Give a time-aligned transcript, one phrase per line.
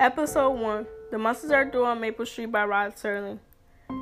[0.00, 3.38] Episode 1 The Monsters Are Due on Maple Street by Rod Serling.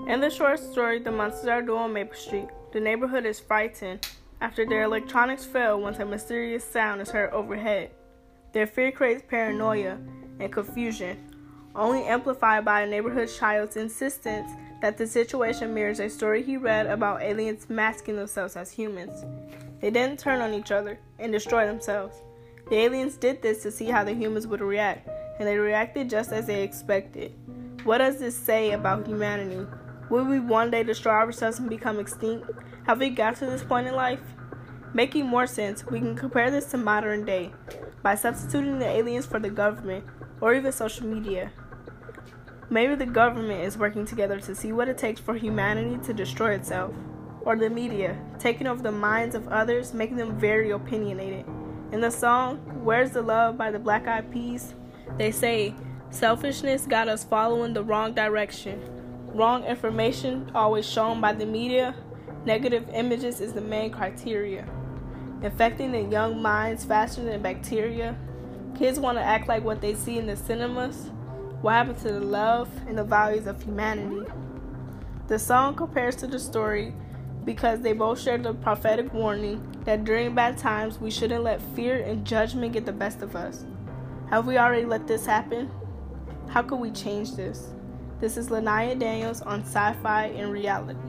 [0.06, 4.06] In the short story, The Monsters Are Due on Maple Street, the neighborhood is frightened
[4.40, 7.90] after their electronics fail once a mysterious sound is heard overhead.
[8.52, 9.98] Their fear creates paranoia
[10.38, 11.18] and confusion,
[11.74, 16.86] only amplified by a neighborhood child's insistence that the situation mirrors a story he read
[16.86, 19.24] about aliens masking themselves as humans.
[19.80, 22.14] They didn't turn on each other and destroy themselves.
[22.70, 25.08] The aliens did this to see how the humans would react
[25.38, 27.32] and they reacted just as they expected.
[27.84, 29.66] What does this say about humanity?
[30.10, 32.50] Will we one day destroy ourselves and become extinct?
[32.86, 34.20] Have we got to this point in life?
[34.94, 37.52] Making more sense, we can compare this to modern day
[38.02, 40.04] by substituting the aliens for the government
[40.40, 41.52] or even social media.
[42.70, 46.54] Maybe the government is working together to see what it takes for humanity to destroy
[46.54, 46.94] itself,
[47.42, 51.46] or the media taking over the minds of others, making them very opinionated.
[51.92, 54.74] In the song Where's the Love by the Black Eyed Peas,
[55.16, 55.74] they say
[56.10, 58.80] selfishness got us following the wrong direction.
[59.32, 61.94] Wrong information always shown by the media.
[62.44, 64.66] Negative images is the main criteria.
[65.42, 68.16] Infecting the young minds faster than bacteria.
[68.76, 71.10] Kids want to act like what they see in the cinemas.
[71.60, 74.30] What happened to the love and the values of humanity?
[75.26, 76.94] The song compares to the story
[77.44, 81.98] because they both share the prophetic warning that during bad times we shouldn't let fear
[81.98, 83.64] and judgment get the best of us.
[84.30, 85.70] Have we already let this happen?
[86.50, 87.68] How could we change this?
[88.20, 91.00] This is Lanaya Daniels on Sci Fi and Reality.